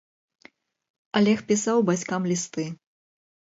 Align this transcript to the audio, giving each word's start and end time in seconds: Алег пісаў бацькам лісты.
Алег 1.21 1.45
пісаў 1.53 1.85
бацькам 1.93 2.21
лісты. 2.35 2.69